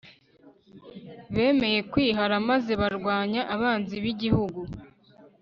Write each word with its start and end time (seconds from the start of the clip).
bemeye 1.33 1.79
kwihara 1.91 2.35
maze 2.49 2.71
barwanya 2.81 3.41
abanzi 3.53 3.95
b'igihugu 4.03 4.59